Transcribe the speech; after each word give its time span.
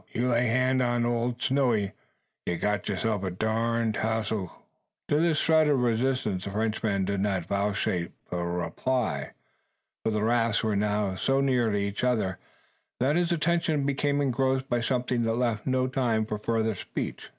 You 0.13 0.29
lay 0.31 0.47
hand 0.47 0.81
on 0.81 1.05
ole 1.05 1.35
Snowy, 1.39 1.91
you 2.47 2.57
cotch 2.57 2.87
de 2.87 2.95
tarnel 2.95 3.91
goss." 3.91 4.29
To 4.29 4.49
this 5.09 5.39
threat 5.39 5.67
of 5.67 5.77
resistance 5.79 6.45
the 6.45 6.49
Frenchman 6.49 7.05
did 7.05 7.19
not 7.19 7.45
vouchsafe 7.45 8.09
reply: 8.31 9.33
for 10.03 10.09
the 10.09 10.23
rafts 10.23 10.63
were 10.63 10.75
now 10.75 11.13
so 11.17 11.39
near 11.39 11.69
to 11.69 11.77
each 11.77 12.03
other 12.03 12.39
that 12.99 13.15
his 13.15 13.31
attention 13.31 13.85
became 13.85 14.21
engrossed 14.21 14.67
by 14.67 14.81
something 14.81 15.21
that 15.21 15.35
left 15.35 15.67
no 15.67 15.85
time 15.85 16.25
for 16.25 16.39
further 16.39 16.73
speech. 16.73 17.29